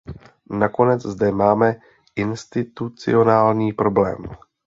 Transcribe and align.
Nakonec 0.49 1.01
zde 1.05 1.31
máme 1.31 1.75
institucionální 2.15 3.73
problém. 3.73 4.17